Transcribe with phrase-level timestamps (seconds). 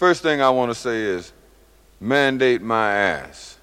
[0.00, 1.30] First thing I want to say is
[2.00, 3.58] mandate my ass.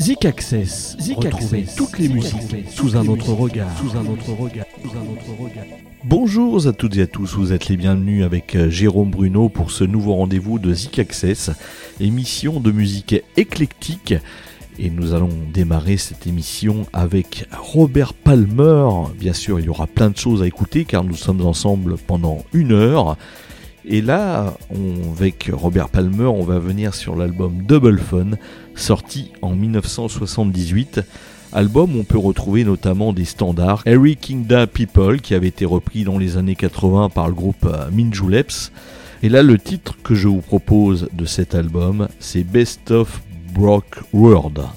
[0.00, 0.96] Zik Access.
[1.00, 1.74] Zik Access.
[1.74, 3.76] toutes les musiques sous un autre regard.
[3.76, 4.66] Sous un autre regard.
[4.80, 5.64] Sous un autre regard.
[6.04, 9.72] Bonjour à toutes et à tous, vous êtes les bienvenus avec euh, Jérôme Bruno pour
[9.72, 11.50] ce nouveau rendez-vous de Zik Access,
[11.98, 14.14] émission de musique éclectique.
[14.80, 18.88] Et nous allons démarrer cette émission avec Robert Palmer.
[19.18, 22.44] Bien sûr, il y aura plein de choses à écouter car nous sommes ensemble pendant
[22.52, 23.16] une heure.
[23.84, 24.54] Et là,
[25.16, 28.32] avec Robert Palmer, on va venir sur l'album Double Fun,
[28.76, 31.00] sorti en 1978.
[31.52, 33.82] Album où on peut retrouver notamment des standards.
[33.86, 37.90] Eric Kingda People, qui avait été repris dans les années 80 par le groupe euh,
[37.90, 38.70] Minjuleps.
[39.22, 44.02] Et là, le titre que je vous propose de cet album, c'est Best of Brock
[44.12, 44.68] World.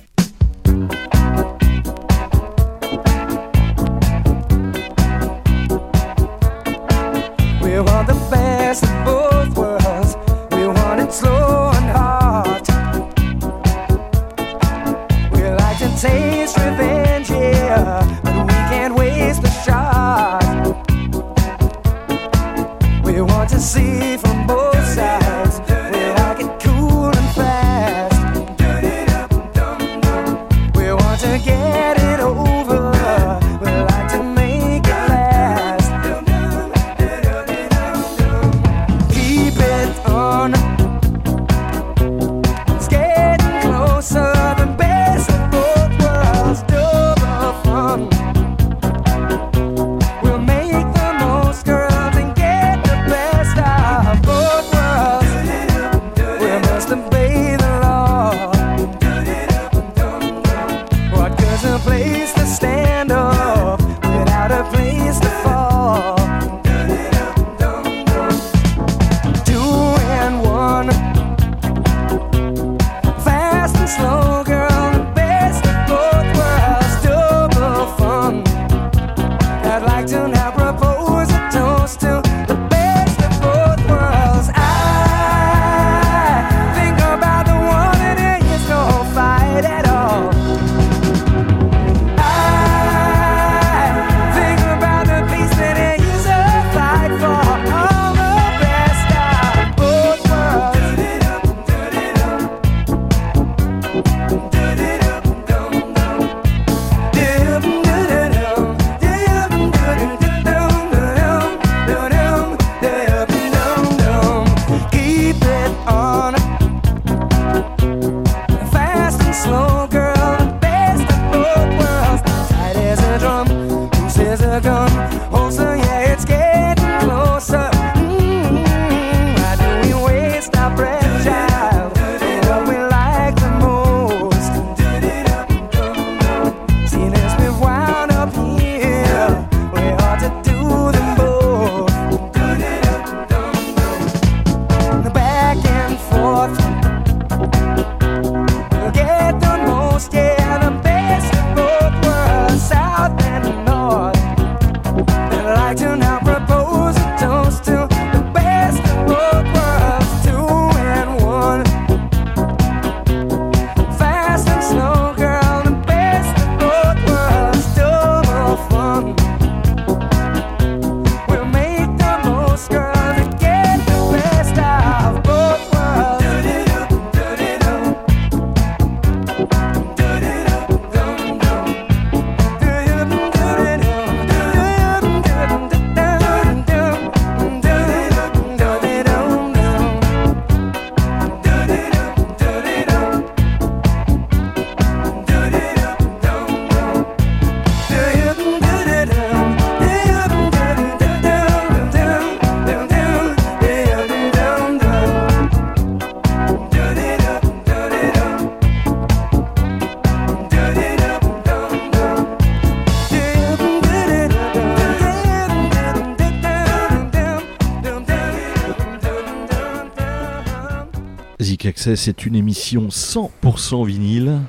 [221.82, 224.40] C'est une émission 100% vinyle.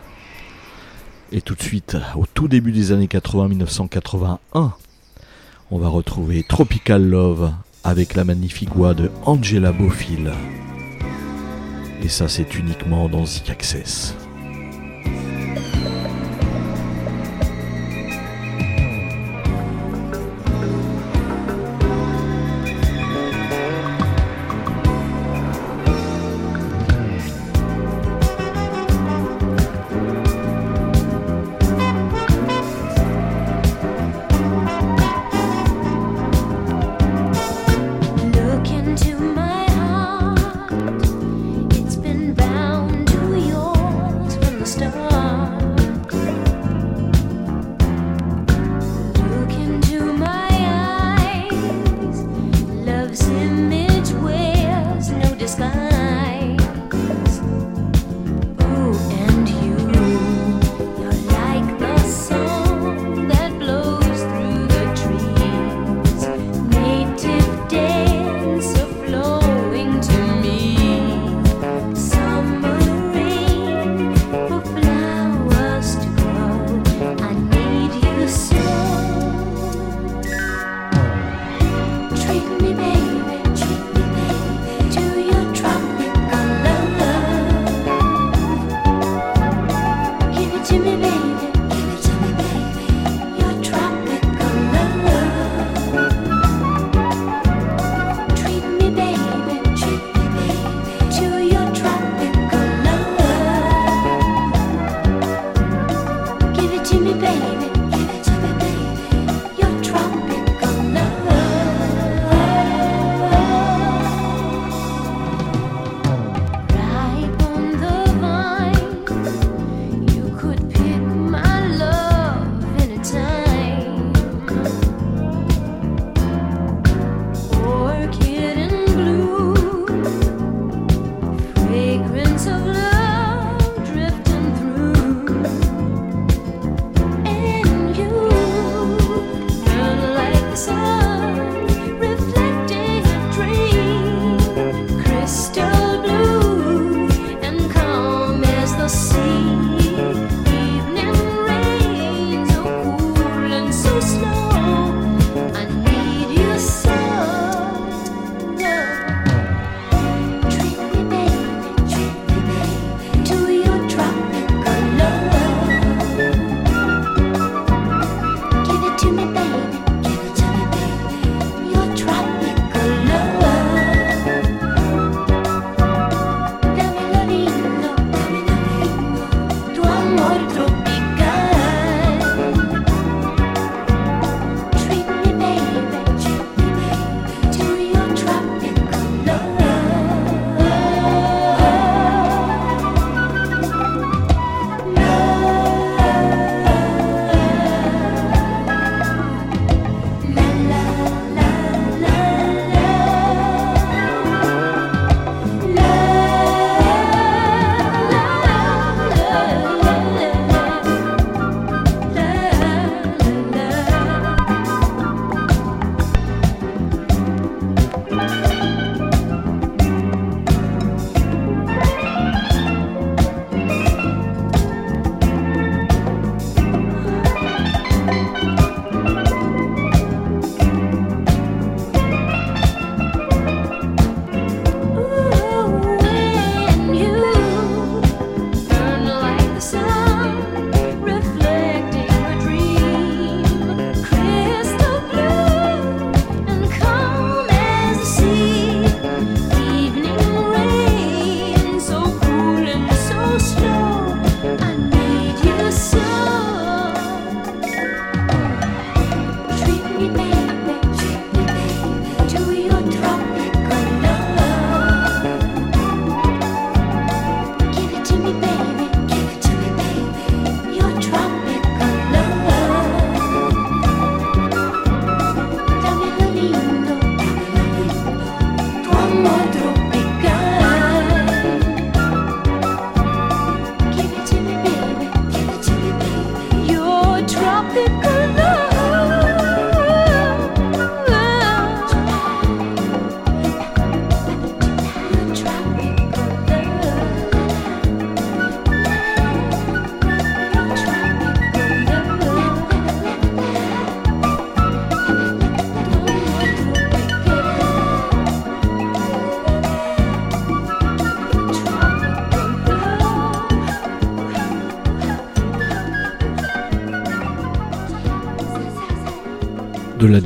[1.30, 4.74] Et tout de suite, au tout début des années 80, 1981,
[5.70, 7.50] on va retrouver Tropical Love
[7.84, 10.30] avec la magnifique voix de Angela Bofill.
[12.02, 14.14] Et ça, c'est uniquement dans Zik Access.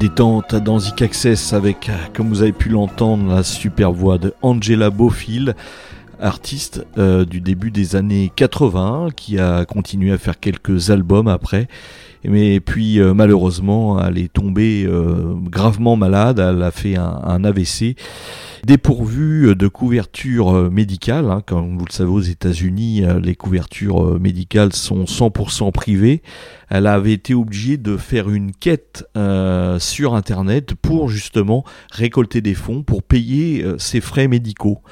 [0.09, 4.89] Détente dans Zik Access avec, comme vous avez pu l'entendre, la super voix de Angela
[4.89, 5.57] Beaufil,
[6.21, 11.67] artiste euh, du début des années 80, qui a continué à faire quelques albums après.
[12.23, 17.97] Mais puis euh, malheureusement, elle est tombée euh, gravement malade, elle a fait un AVC
[18.67, 21.31] dépourvue de couverture médicale.
[21.31, 26.23] Hein, comme vous le savez aux États-Unis, les couvertures médicales sont 100% privées
[26.69, 32.55] elle avait été obligée de faire une quête euh, sur Internet pour justement récolter des
[32.55, 34.83] fonds pour payer euh, ses frais médicaux.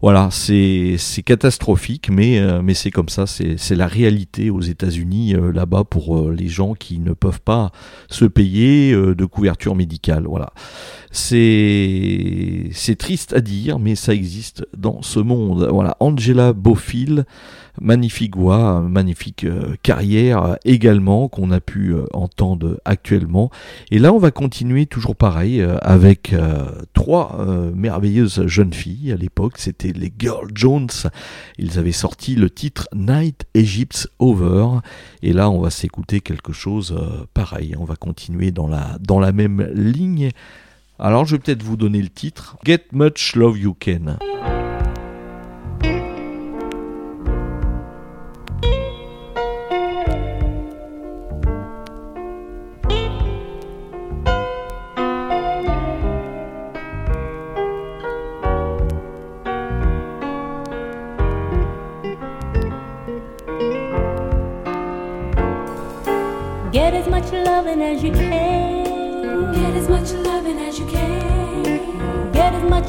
[0.00, 5.84] Voilà, c'est catastrophique, mais, euh, mais c'est comme ça, c'est la réalité aux États-Unis, là-bas,
[5.84, 7.72] pour les gens qui ne peuvent pas
[8.08, 10.24] se payer de couverture médicale.
[10.26, 10.52] Voilà.
[11.10, 15.68] C'est triste à dire, mais ça existe dans ce monde.
[15.70, 17.24] Voilà, Angela Beaufil
[17.80, 23.50] magnifique voix, magnifique euh, carrière euh, également qu'on a pu euh, entendre actuellement.
[23.90, 26.34] Et là, on va continuer toujours pareil avec
[26.92, 27.44] trois
[27.74, 29.54] merveilleuses jeunes filles à l'époque.
[29.56, 30.88] C'était les Girl Jones.
[31.58, 34.80] Ils avaient sorti le titre Night Egypt's Over.
[35.22, 36.94] Et là, on va s'écouter quelque chose
[37.34, 37.74] pareil.
[37.78, 40.30] On va continuer dans la, dans la même ligne.
[40.98, 42.56] Alors, je vais peut-être vous donner le titre.
[42.64, 44.18] Get Much Love You Can.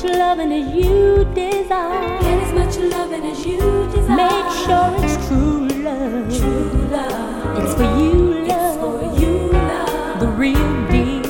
[0.02, 2.20] Much loving as you desire.
[2.22, 3.58] Get as much loving as you
[3.92, 4.16] desire.
[4.16, 6.40] Make sure it's true love.
[6.40, 7.64] True love.
[7.64, 8.68] It's for you, love.
[8.68, 10.20] It's for you, love.
[10.22, 11.24] The real deal.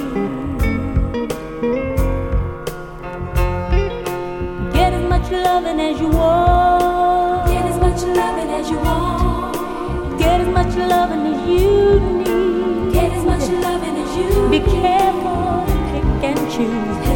[4.72, 7.48] Get as much loving as you want.
[7.48, 10.20] Get as much loving as you want.
[10.20, 12.94] Get as much loving as you need.
[12.94, 17.09] Get as much loving as you Be careful, pick and choose.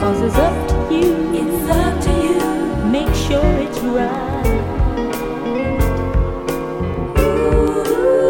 [0.00, 0.20] Pick and choose.
[0.20, 1.34] Cause it's up to you.
[1.34, 2.90] It's up to you.
[2.90, 4.42] Make sure it's right.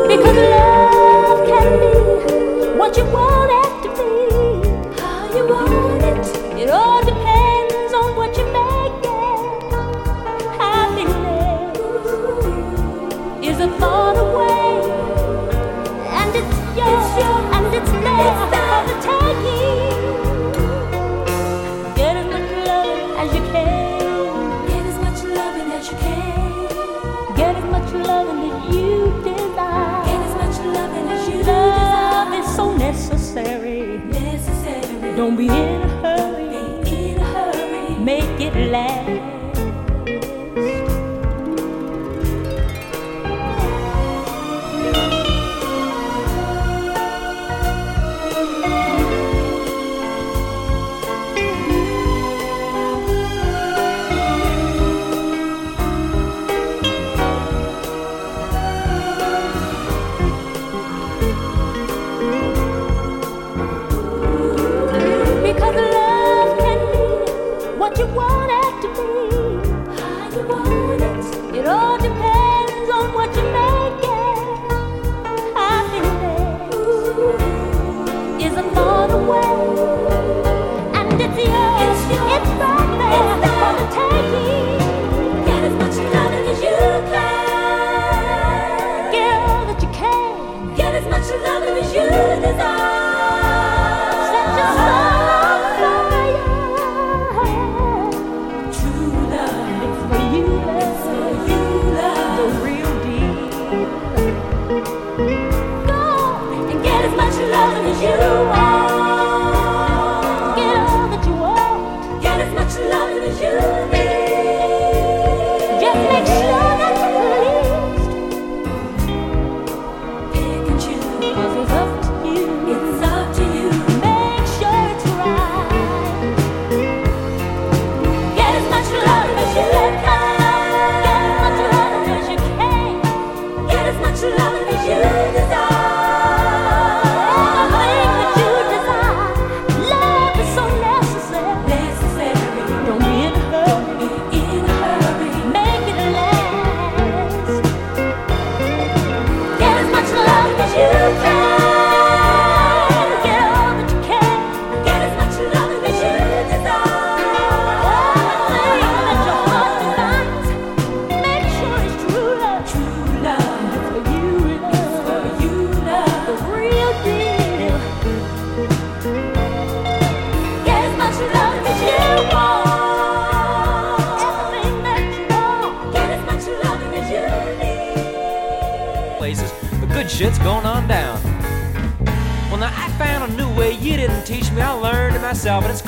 [0.08, 3.49] Because love can be what you want
[23.20, 24.66] as you can.
[24.68, 27.36] Get as much loving as you can.
[27.36, 28.90] Get as much loving as you
[29.28, 30.04] desire.
[30.08, 32.40] Get as much loving as you Love desire.
[32.40, 33.98] is so necessary.
[34.08, 35.16] necessary.
[35.16, 36.82] Don't be in a hurry.
[36.84, 37.94] be in a hurry.
[38.10, 39.09] Make it last.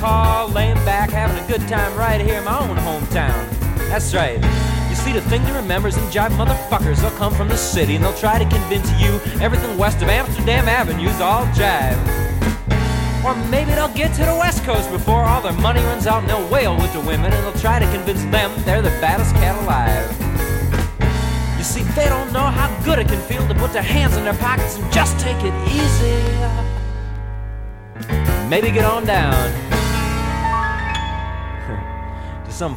[0.02, 3.49] Laying back, having a good time right here in my own hometown.
[3.88, 4.42] That's right.
[4.90, 7.00] You see, the thing to remember is them jive motherfuckers.
[7.00, 10.68] They'll come from the city and they'll try to convince you everything west of Amsterdam
[10.68, 11.97] Avenue's all jive.
[13.25, 16.28] Or maybe they'll get to the west coast before all their money runs out and
[16.28, 19.56] they'll wail with the women and they'll try to convince them they're the baddest cat
[19.62, 20.11] alive.
[21.56, 24.25] You see, they don't know how good it can feel to put their hands in
[24.25, 26.18] their pockets and just take it easy.
[28.49, 29.62] Maybe get on down
[32.62, 32.76] to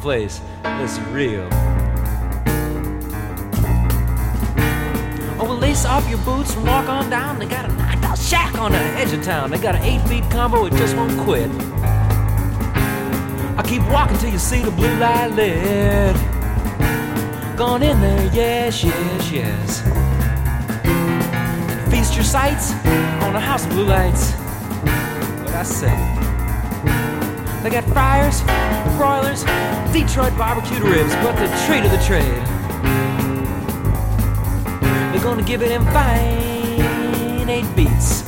[0.62, 1.48] that's real.
[5.38, 7.38] Oh, well, lace off your boots and walk on down.
[7.38, 9.50] They got a knocked out shack on the edge of town.
[9.50, 11.48] They got an eight feet combo, it just won't quit.
[13.58, 16.16] I keep walking till you see the blue light lit.
[17.56, 19.82] Gone in there, yes, yes, yes.
[20.84, 22.72] And feast your sights
[23.22, 24.32] on a house of blue lights.
[24.32, 26.16] What I say?
[27.62, 28.42] They got broilers,
[30.16, 32.42] Detroit barbecued ribs, but the treat of the trade.
[35.12, 38.22] They're gonna give it in fine eight beats.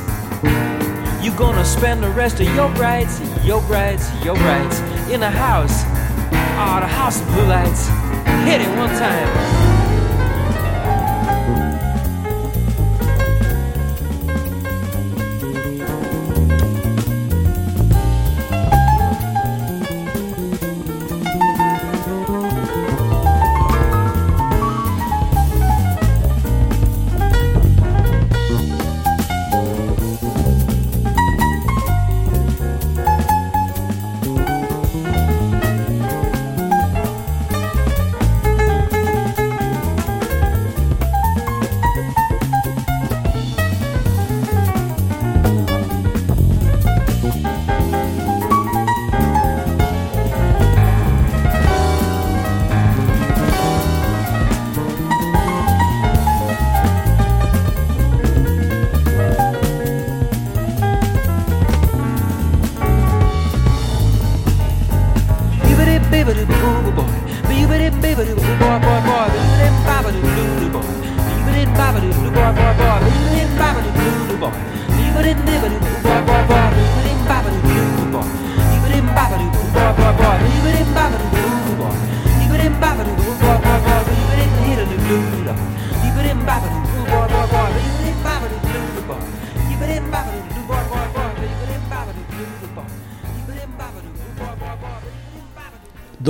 [1.24, 5.84] You gonna spend the rest of your brides, your brides, your brides in the house.
[6.60, 7.88] Oh, the house of blue lights.
[8.44, 9.67] Hit it one time.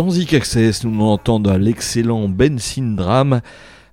[0.08, 3.42] Dans Zik Access, nous entendons l'excellent Ben Syndram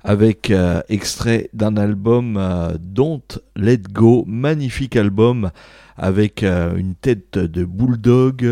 [0.02, 3.20] avec euh, extrait d'un album euh, Don't
[3.58, 5.52] Let Go, magnifique album
[5.98, 8.48] avec euh, une tête de bulldog,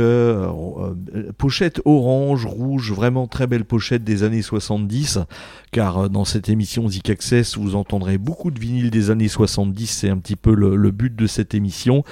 [1.38, 5.19] pochette orange, rouge, vraiment très belle pochette des années 70,
[5.71, 10.10] car dans cette émission Zik Access, vous entendrez beaucoup de vinyles des années 70, c'est
[10.10, 12.04] un petit peu le but de cette émission.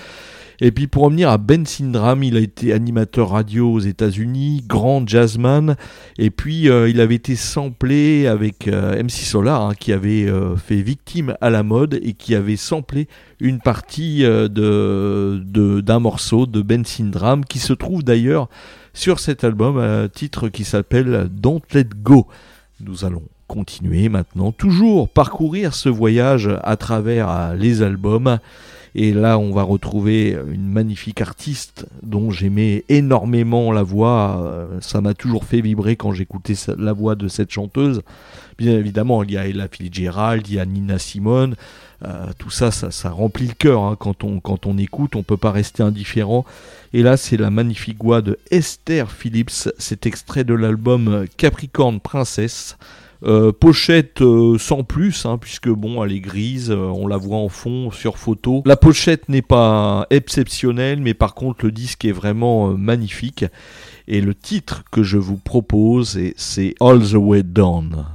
[0.63, 5.07] Et puis pour revenir à Ben Syndram, il a été animateur radio aux États-Unis, grand
[5.07, 5.75] jazzman,
[6.19, 10.55] et puis euh, il avait été samplé avec euh, MC Solar, hein, qui avait euh,
[10.55, 13.07] fait victime à la mode et qui avait samplé
[13.39, 18.47] une partie d'un morceau de Ben Syndram, qui se trouve d'ailleurs
[18.93, 22.27] sur cet album, un titre qui s'appelle Don't Let Go.
[22.81, 28.37] Nous allons continuer maintenant, toujours parcourir ce voyage à travers les albums.
[28.93, 34.43] Et là, on va retrouver une magnifique artiste dont j'aimais énormément la voix.
[34.43, 38.01] Euh, ça m'a toujours fait vibrer quand j'écoutais la voix de cette chanteuse.
[38.57, 41.55] Bien évidemment, il y a Ella Fitzgerald, il y a Nina Simone.
[42.03, 43.95] Euh, tout ça, ça, remplit le cœur hein.
[43.97, 45.15] quand, on, quand on écoute.
[45.15, 46.45] On peut pas rester indifférent.
[46.93, 49.69] Et là, c'est la magnifique voix de Esther Phillips.
[49.77, 52.77] C'est extrait de l'album Capricorne Princesse.
[53.23, 57.37] Euh, pochette euh, sans plus, hein, puisque bon, elle est grise, euh, on la voit
[57.37, 58.63] en fond sur photo.
[58.65, 63.45] La pochette n'est pas exceptionnelle, mais par contre le disque est vraiment magnifique.
[64.07, 68.05] Et le titre que je vous propose, c'est All the Way Down.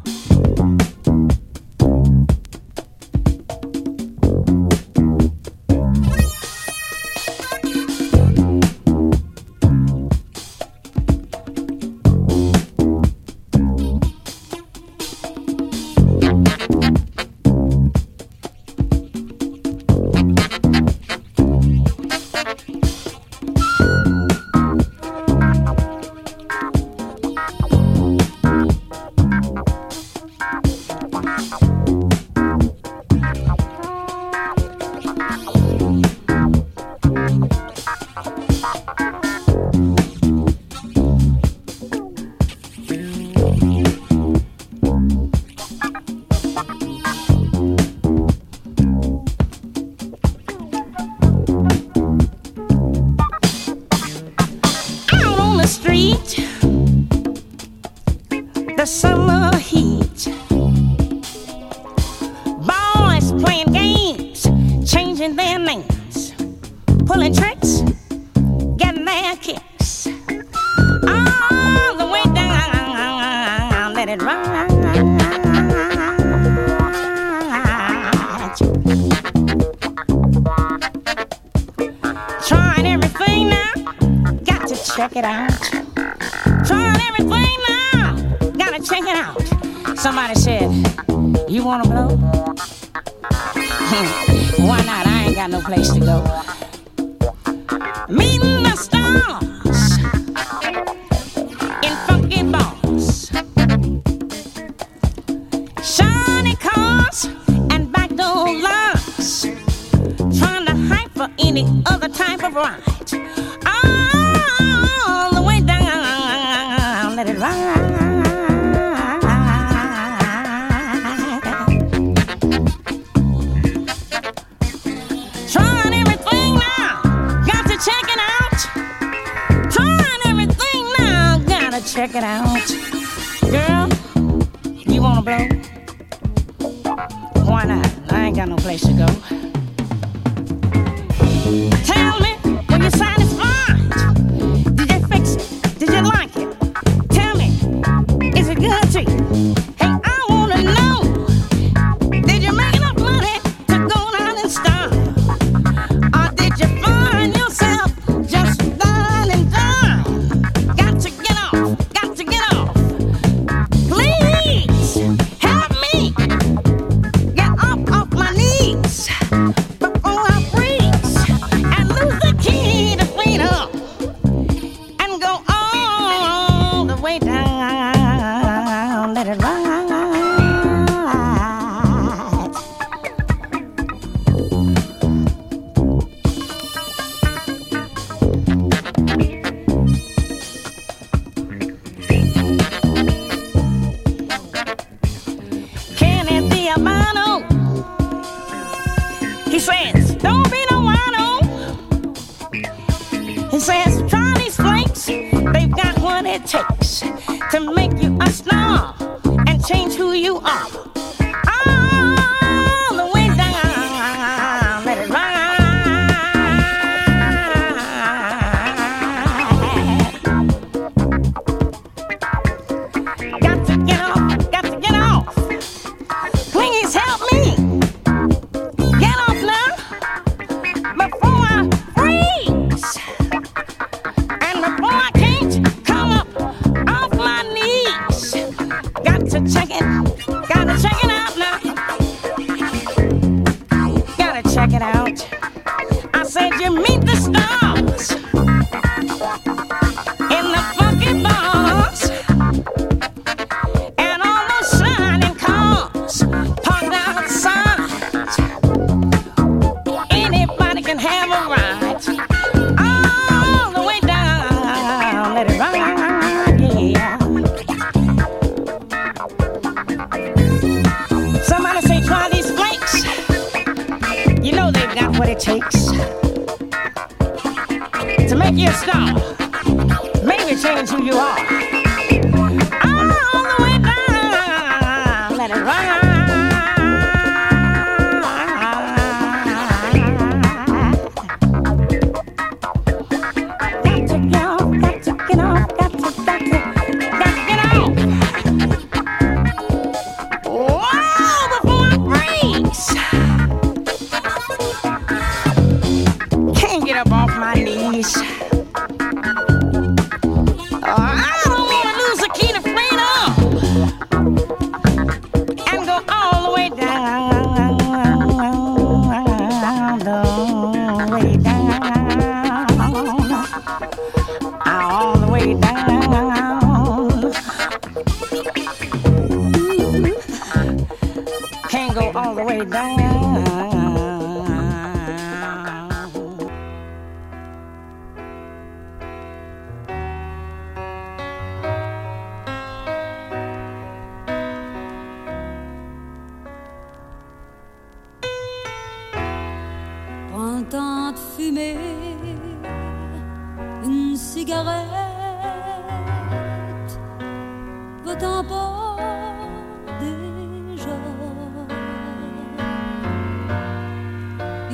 [141.46, 141.95] Hey!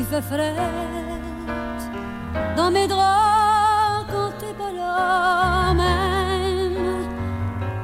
[0.02, 0.56] qui fait frette
[2.56, 7.06] dans mes draps quand tes pas même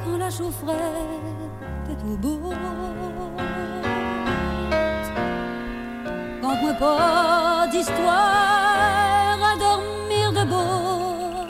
[0.04, 0.78] quand la chaufferette
[1.90, 2.52] est tout beau.
[6.42, 11.46] Quand moi pas d'histoire à dormir debout,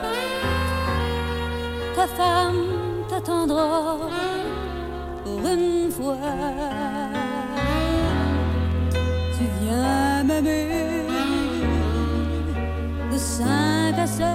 [1.95, 2.63] ta femme
[3.09, 3.97] t'attendra
[5.23, 6.88] pour une fois.
[13.11, 13.45] de 5
[13.97, 14.25] à 7.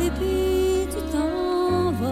[0.00, 2.10] Et puis tu t'envoles.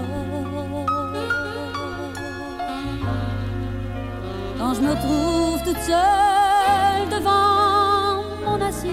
[4.59, 8.93] Quand je me trouve toute seule devant mon assiette,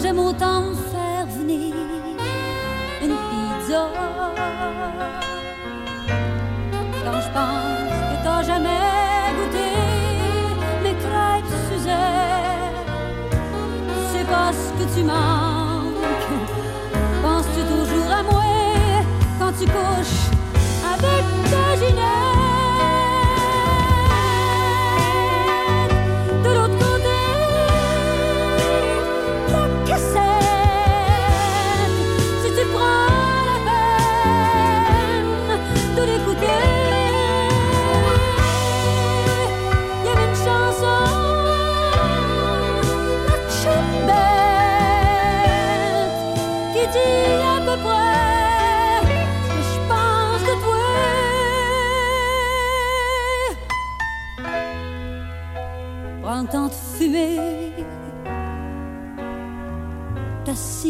[0.00, 0.71] j'aime autant
[14.94, 15.94] tu manques.
[17.22, 18.42] Penses-tu toujours à moi
[19.38, 20.30] quand tu couches
[20.84, 22.31] avec ta Ginette?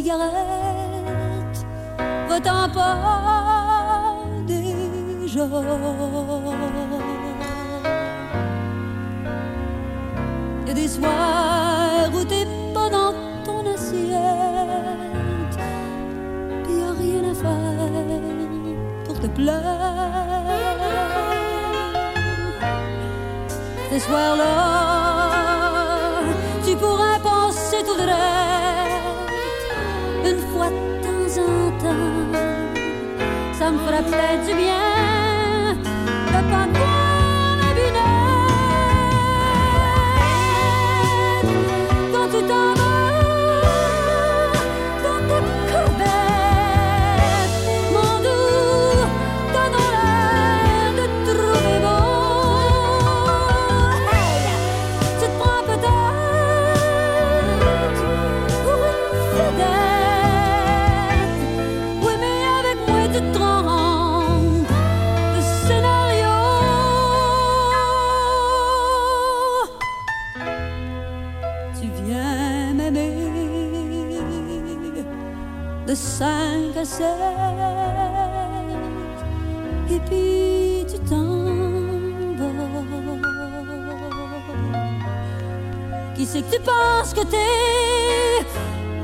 [0.02, 1.66] Cigarette,
[2.28, 5.46] va-t'en pas déjà.
[10.66, 15.56] Y a des soirs où t'es pas dans ton assiette,
[16.64, 18.24] pis y a rien à faire
[19.04, 19.62] pour te plaire.
[23.92, 24.91] Ce soir-là,
[33.52, 35.11] Ça me ferait peut-être du bien
[76.82, 77.06] 5 à 7
[79.90, 81.44] et puis tu t'en
[82.36, 82.52] vas.
[86.14, 88.44] Qui c'est que tu penses que t'es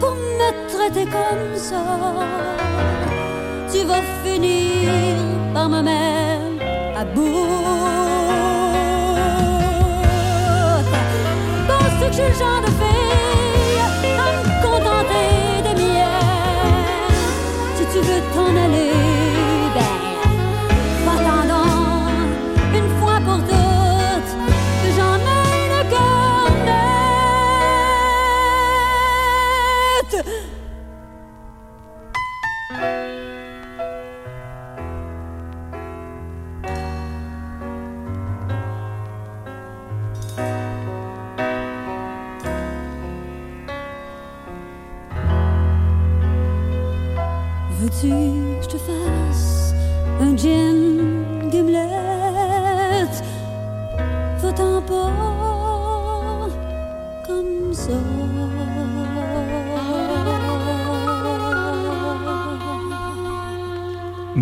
[0.00, 1.82] pour me traiter comme ça?
[3.70, 4.90] Tu vas finir
[5.54, 7.57] par me mettre à bout.
[18.56, 18.87] Aller,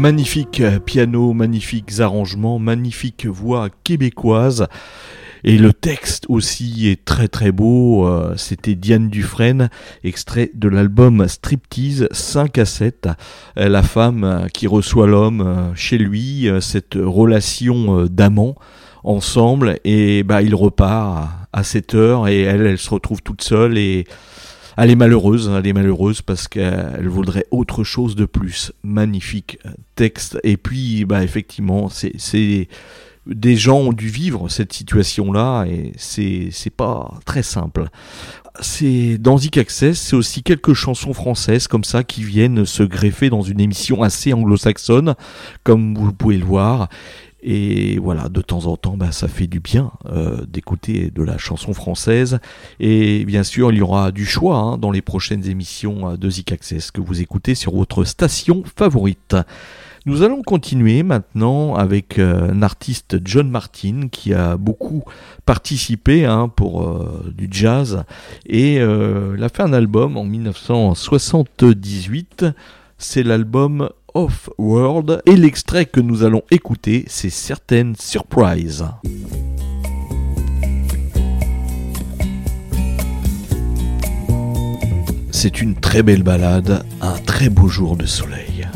[0.06, 4.68] Magnifique piano, magnifiques arrangements, magnifique voix québécoise.
[5.42, 8.06] Et le texte aussi est très très beau.
[8.06, 9.68] Euh, C'était Diane Dufresne,
[10.04, 13.08] extrait de l'album Striptease 5 à 7.
[13.58, 18.54] Euh, La femme euh, qui reçoit l'homme chez lui, cette relation d'amant
[19.02, 19.80] ensemble.
[19.84, 24.04] Et bah il repart à 7 heures et elle, elle se retrouve toute seule et
[24.76, 28.72] elle est malheureuse, elle est malheureuse parce qu'elle voudrait autre chose de plus.
[28.82, 29.58] Magnifique
[29.94, 30.38] texte.
[30.44, 32.68] Et puis, bah, effectivement, c'est, c'est,
[33.26, 37.88] des gens ont dû vivre cette situation-là et c'est, c'est pas très simple.
[38.60, 43.28] C'est, dans Zik Access, c'est aussi quelques chansons françaises comme ça qui viennent se greffer
[43.28, 45.14] dans une émission assez anglo-saxonne,
[45.62, 46.88] comme vous pouvez le voir.
[47.48, 51.38] Et voilà, de temps en temps, bah, ça fait du bien euh, d'écouter de la
[51.38, 52.40] chanson française.
[52.80, 56.28] Et bien sûr, il y aura du choix hein, dans les prochaines émissions euh, de
[56.28, 59.36] Zik Access que vous écoutez sur votre station favorite.
[60.06, 65.04] Nous allons continuer maintenant avec euh, un artiste John Martin qui a beaucoup
[65.44, 68.02] participé hein, pour du jazz
[68.44, 72.44] et il a fait un album en 1978.
[72.98, 78.86] C'est l'album of World et l'extrait que nous allons écouter, c'est Certaines Surprises.
[85.30, 88.66] C'est une très belle balade, un très beau jour de soleil.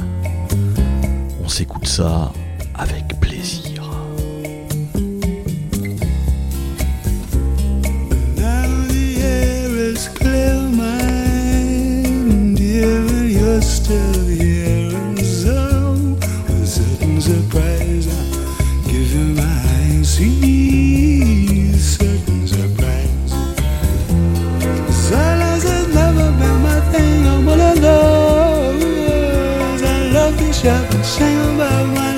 [1.43, 2.33] On s'écoute ça
[2.75, 3.81] avec plaisir.
[30.63, 32.10] 下分享吧。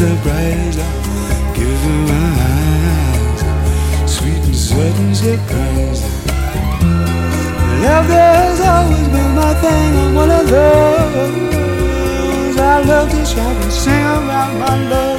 [0.00, 3.40] surprise I'm giving my eyes.
[4.10, 6.00] Sweet and sudden surprise
[7.84, 9.90] Love has always been my thing.
[10.02, 11.14] I wanna love.
[12.72, 15.09] I love to shout and sing about my love.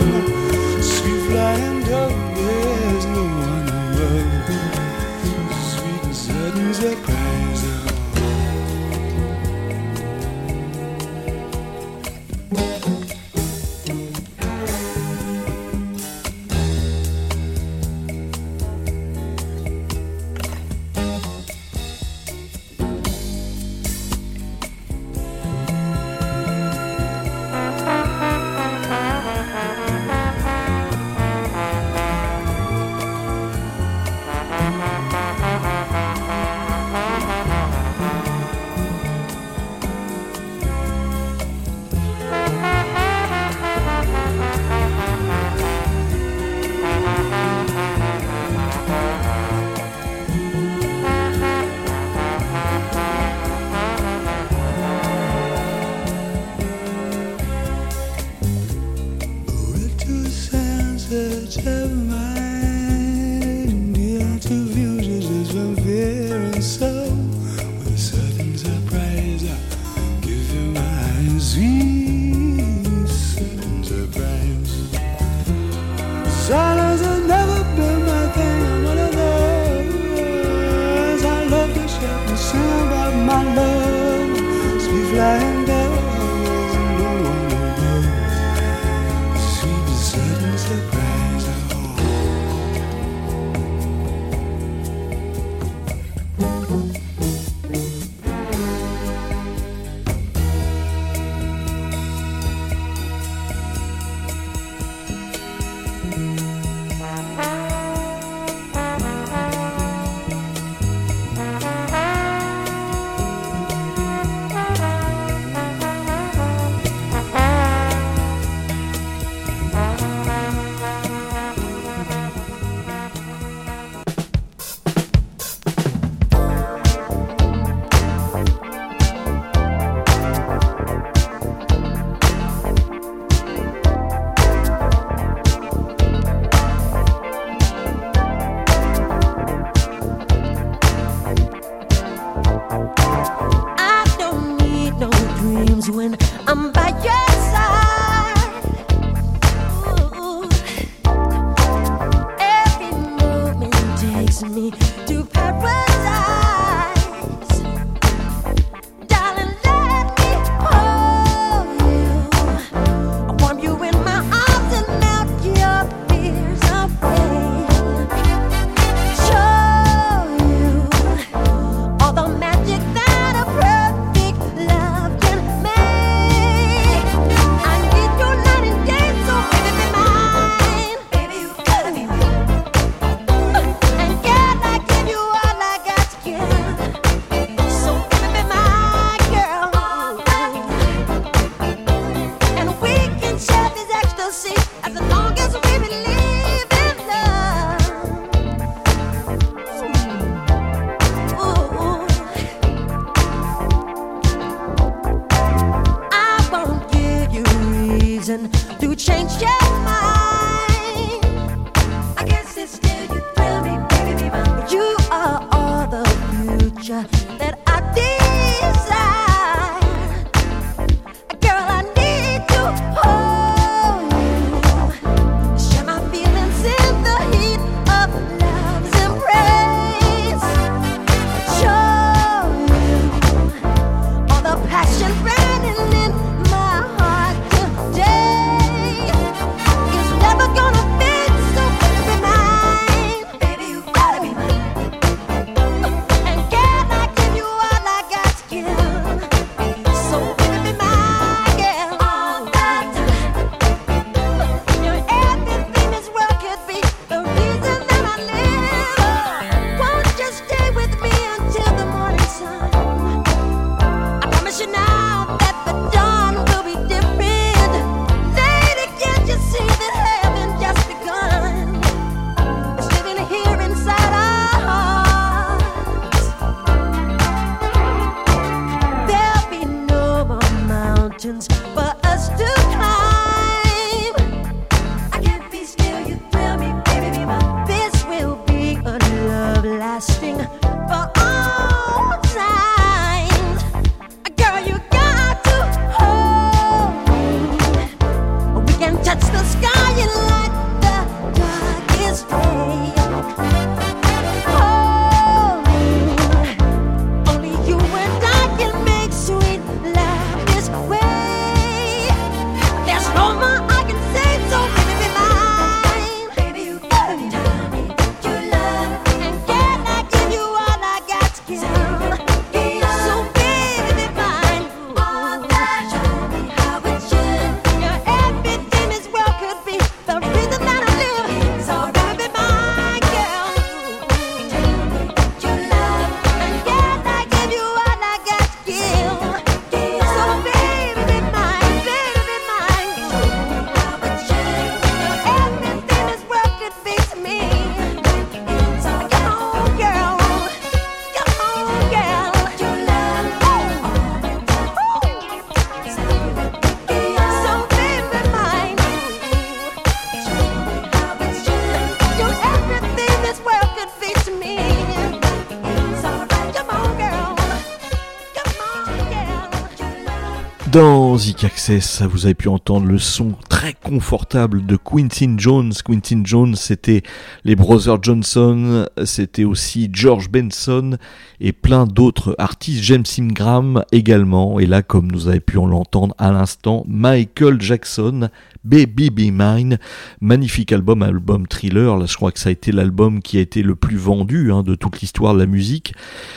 [371.30, 375.72] Access, vous avez pu entendre le son très confortable de Quincy Jones.
[375.86, 377.03] Quincy Jones, c'était
[377.43, 380.97] les Brothers Johnson, c'était aussi George Benson
[381.39, 384.59] et plein d'autres artistes, James Ingram également.
[384.59, 388.30] Et là, comme nous avez pu l'entendre à l'instant, Michael Jackson,
[388.64, 389.80] Baby Be Mine,
[390.22, 391.97] magnifique album, album thriller.
[391.97, 394.62] Là, je crois que ça a été l'album qui a été le plus vendu hein,
[394.62, 395.93] de toute l'histoire de la musique.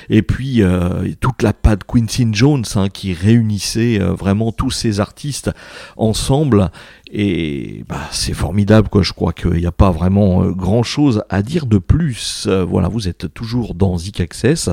[0.08, 5.00] Et puis euh, toute la patte Quincy Jones hein, qui réunissait euh, vraiment tous ces
[5.00, 5.50] artistes
[5.96, 6.70] ensemble.
[7.10, 9.02] Et bah, c'est formidable, quoi.
[9.02, 12.46] Je crois qu'il n'y a pas vraiment grand chose à dire de plus.
[12.48, 14.70] Euh, voilà, vous êtes toujours dans Zik Access.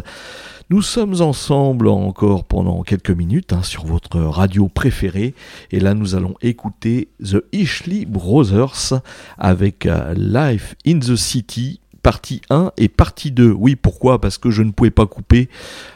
[0.72, 5.36] Nous sommes ensemble encore pendant quelques minutes hein, sur votre radio préférée.
[5.72, 9.02] Et là, nous allons écouter The Ishley Brothers
[9.38, 13.52] avec euh, Life in the City partie 1 et partie 2.
[13.52, 14.20] Oui, pourquoi?
[14.20, 15.50] Parce que je ne pouvais pas couper.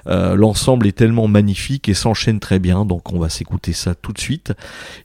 [0.07, 4.13] Euh, L'ensemble est tellement magnifique et s'enchaîne très bien, donc on va s'écouter ça tout
[4.13, 4.53] de suite.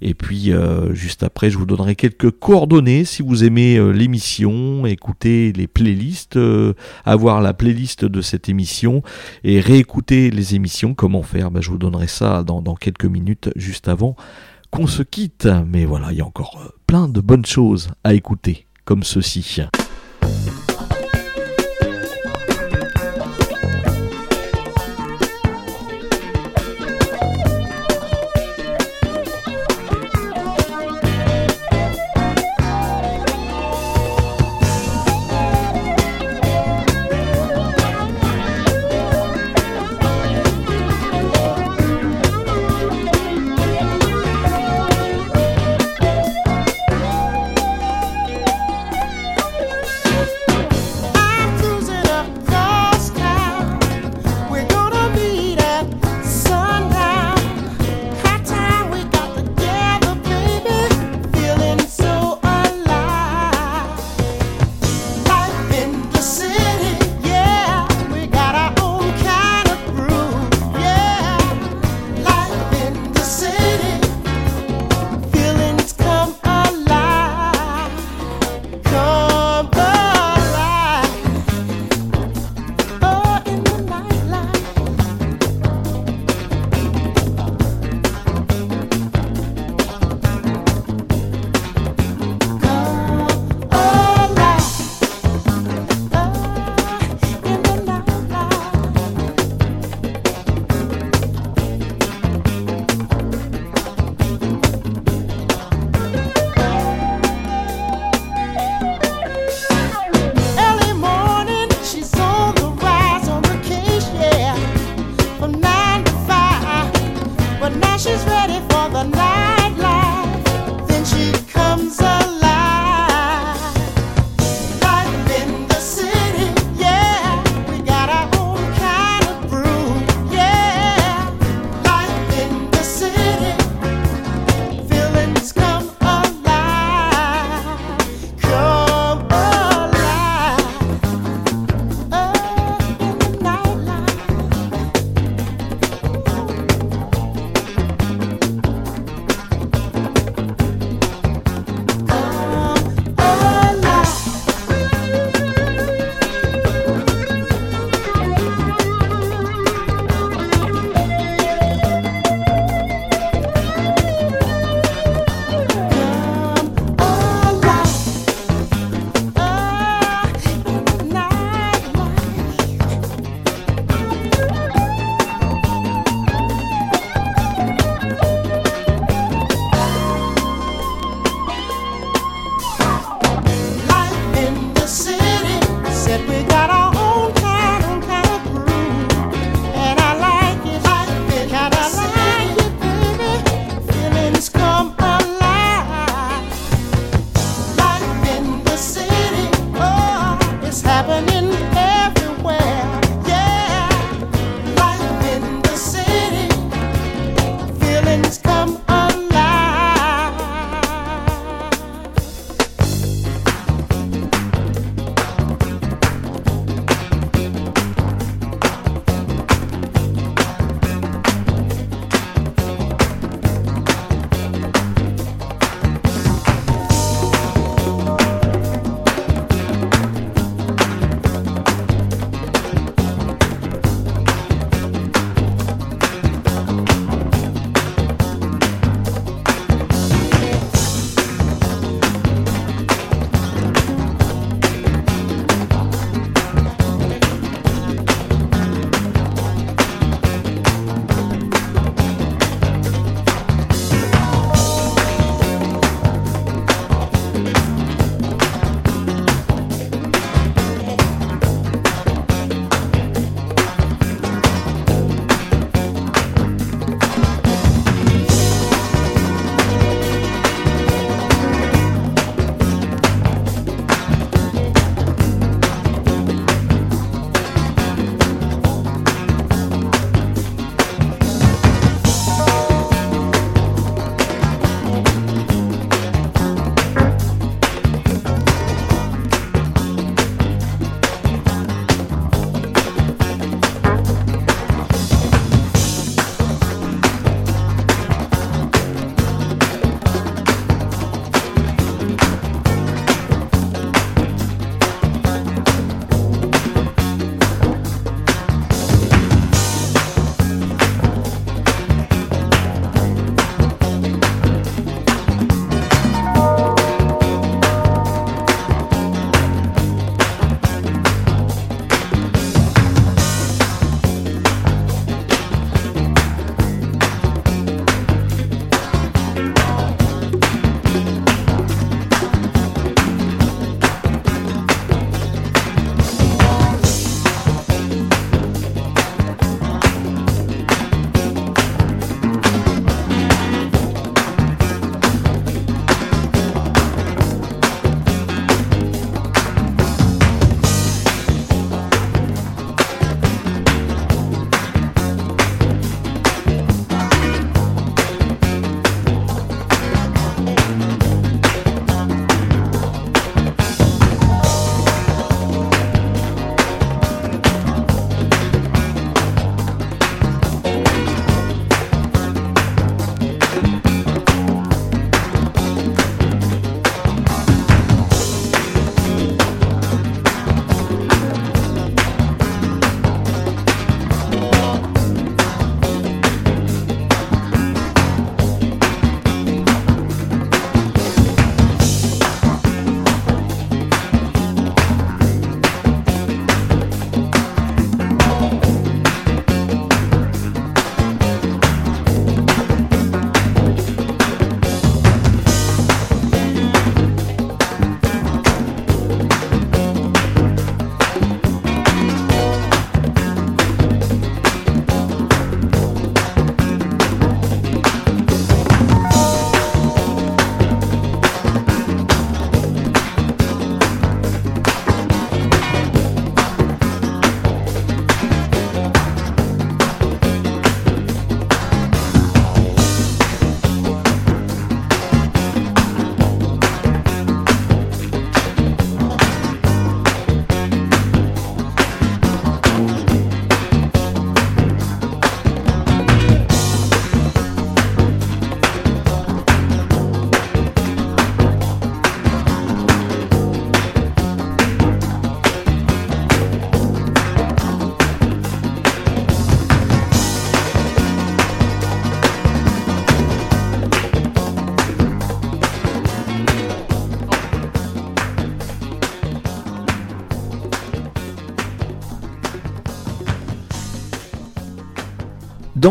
[0.03, 4.87] Et puis euh, juste après, je vous donnerai quelques coordonnées si vous aimez euh, l'émission,
[4.87, 6.39] écouter les playlists,
[7.05, 9.03] avoir la playlist de cette émission
[9.45, 10.95] et réécouter les émissions.
[10.95, 11.51] Comment faire?
[11.51, 14.17] Ben, Je vous donnerai ça dans, dans quelques minutes, juste avant
[14.71, 15.49] qu'on se quitte.
[15.67, 19.61] Mais voilà, il y a encore plein de bonnes choses à écouter, comme ceci.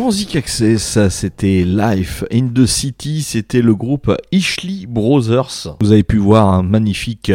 [0.09, 5.77] Access, c'était Life in the City, c'était le groupe Ishley Brothers.
[5.81, 7.31] Vous avez pu voir un magnifique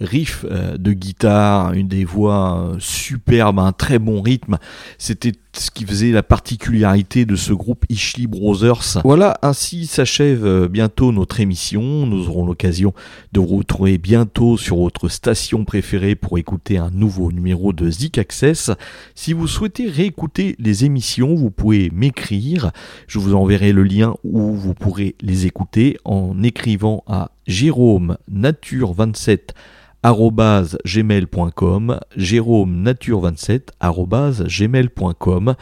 [0.00, 4.56] riff euh, de guitare, une des voix euh, superbes, un très bon rythme.
[4.96, 9.00] C'était ce qui faisait la particularité de ce groupe Ishley Brothers.
[9.04, 12.06] Voilà, ainsi s'achève euh, bientôt notre émission.
[12.06, 12.92] Nous aurons l'occasion
[13.32, 18.18] de vous retrouver bientôt sur votre station préférée pour écouter un nouveau numéro de Zik
[18.18, 18.70] Access.
[19.14, 22.72] Si vous souhaitez réécouter les émissions, vous pouvez m'écrire.
[23.06, 28.92] Je vous enverrai le lien où vous pourrez les écouter en écrivant à Jérôme Nature
[28.92, 29.54] 27
[30.84, 33.60] gmail.com, jérôme nature27
[34.46, 35.54] gmail.com,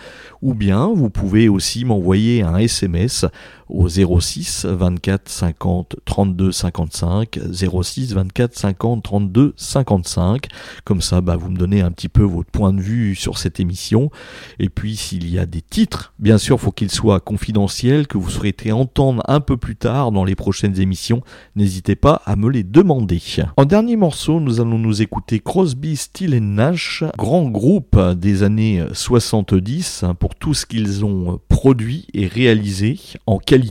[0.43, 3.24] ou bien vous pouvez aussi m'envoyer un SMS
[3.72, 7.38] au 06 24 50 32 55
[7.82, 10.46] 06 24 50 32 55
[10.84, 13.60] comme ça bah, vous me donnez un petit peu votre point de vue sur cette
[13.60, 14.10] émission.
[14.58, 18.30] Et puis s'il y a des titres bien sûr faut qu'ils soient confidentiels que vous
[18.30, 21.22] souhaitez entendre un peu plus tard dans les prochaines émissions.
[21.56, 23.22] N'hésitez pas à me les demander.
[23.56, 30.02] En dernier morceau nous allons nous écouter Crosby, Still Nash grand groupe des années 70
[30.02, 33.61] hein, pour tout ce qu'ils ont produit et réalisé en qualité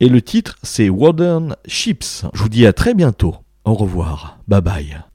[0.00, 2.24] et le titre, c'est Modern Ships.
[2.32, 3.36] Je vous dis à très bientôt.
[3.64, 4.38] Au revoir.
[4.48, 5.09] Bye bye.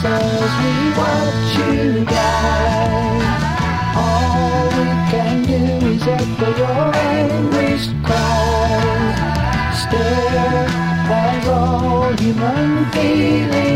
[0.00, 3.24] Grips us as we watch you die.
[3.96, 9.18] All we can do is echo your anguished cries.
[9.82, 10.68] Stare
[11.10, 13.67] as all human feelings